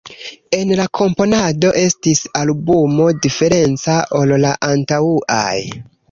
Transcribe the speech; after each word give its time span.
En 0.59 0.69
la 0.77 0.85
komponado 0.99 1.73
estis 1.81 2.21
albumo 2.39 3.05
diferenca 3.25 3.97
ol 4.21 4.33
la 4.45 4.55
antaŭaj. 4.69 5.59